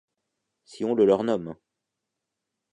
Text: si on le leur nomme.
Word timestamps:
si 0.65 0.83
on 0.83 0.95
le 0.95 1.05
leur 1.05 1.23
nomme. 1.23 1.55